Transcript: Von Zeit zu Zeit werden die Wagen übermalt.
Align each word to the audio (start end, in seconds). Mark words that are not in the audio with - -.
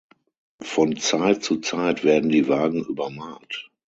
Von 0.63 0.97
Zeit 0.97 1.43
zu 1.43 1.57
Zeit 1.57 2.03
werden 2.03 2.31
die 2.31 2.47
Wagen 2.47 2.83
übermalt. 2.83 3.69